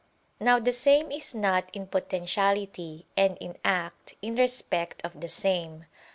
[0.39, 5.85] Now the same is not in potentiality and in act, in respect of the same.